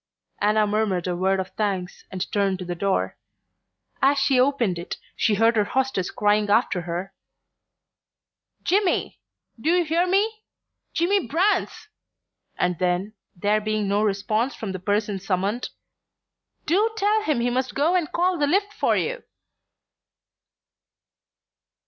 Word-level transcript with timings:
Anna 0.39 0.65
murmured 0.65 1.05
a 1.05 1.15
word 1.15 1.39
of 1.39 1.49
thanks 1.51 2.05
and 2.09 2.31
turned 2.31 2.57
to 2.57 2.65
the 2.65 2.73
door. 2.73 3.19
As 4.01 4.17
she 4.17 4.39
opened 4.39 4.79
it 4.79 4.97
she 5.15 5.35
heard 5.35 5.55
her 5.55 5.63
hostess 5.63 6.09
crying 6.09 6.49
after 6.49 6.81
her: 6.81 7.13
"Jimmy! 8.63 9.19
Do 9.59 9.69
you 9.69 9.85
hear 9.85 10.07
me? 10.07 10.41
Jimmy 10.91 11.27
BRANCE!" 11.27 11.87
and 12.57 12.79
then, 12.79 13.13
there 13.35 13.61
being 13.61 13.87
no 13.87 14.01
response 14.01 14.55
from 14.55 14.71
the 14.71 14.79
person 14.79 15.19
summoned: 15.19 15.69
"DO 16.65 16.89
tell 16.97 17.21
him 17.21 17.39
he 17.39 17.51
must 17.51 17.75
go 17.75 17.93
and 17.95 18.11
call 18.11 18.39
the 18.39 18.47
lift 18.47 18.73
for 18.73 18.97
you!" 18.97 19.21